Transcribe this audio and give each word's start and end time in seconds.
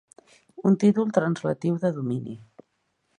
Un 0.69 0.77
títol 0.83 1.13
translatiu 1.19 1.77
de 1.83 1.93
domini. 2.01 2.35